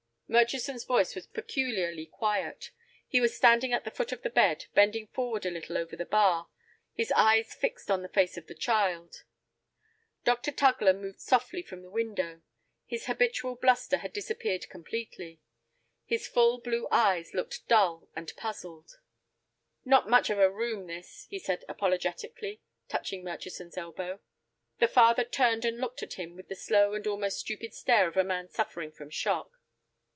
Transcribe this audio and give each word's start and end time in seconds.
Murchison's 0.33 0.85
voice 0.85 1.13
was 1.13 1.27
peculiarly 1.27 2.05
quiet. 2.05 2.71
He 3.05 3.19
was 3.19 3.35
standing 3.35 3.73
at 3.73 3.83
the 3.83 3.91
foot 3.91 4.13
of 4.13 4.21
the 4.21 4.29
bed, 4.29 4.67
bending 4.73 5.07
forward 5.07 5.45
a 5.45 5.49
little 5.51 5.77
over 5.77 5.97
the 5.97 6.05
bar, 6.05 6.47
his 6.93 7.11
eyes 7.17 7.53
fixed 7.53 7.91
on 7.91 8.01
the 8.01 8.07
face 8.07 8.37
of 8.37 8.47
the 8.47 8.55
child. 8.55 9.25
Dr. 10.23 10.53
Tugler 10.53 10.93
moved 10.97 11.19
softly 11.19 11.61
from 11.61 11.81
the 11.81 11.89
window. 11.89 12.41
His 12.85 13.07
habitual 13.07 13.55
bluster 13.57 13.97
had 13.97 14.13
disappeared 14.13 14.69
completely. 14.69 15.41
His 16.05 16.29
full 16.29 16.61
blue 16.61 16.87
eyes 16.91 17.33
looked 17.33 17.67
dull 17.67 18.07
and 18.15 18.31
puzzled. 18.37 19.01
"Not 19.83 20.07
much 20.09 20.29
of 20.29 20.39
a 20.39 20.49
room—this," 20.49 21.27
he 21.29 21.39
said, 21.39 21.65
apologetically, 21.67 22.61
touching 22.87 23.21
Murchison's 23.25 23.77
elbow. 23.77 24.21
The 24.79 24.87
father 24.87 25.25
turned 25.25 25.65
and 25.65 25.77
looked 25.81 26.01
at 26.01 26.13
him 26.13 26.37
with 26.37 26.47
the 26.47 26.55
slow 26.55 26.93
and 26.93 27.05
almost 27.05 27.37
stupid 27.37 27.73
stare 27.73 28.07
of 28.07 28.15
a 28.15 28.23
man 28.23 28.47
suffering 28.47 28.93
from 28.93 29.09
shock. 29.09 29.57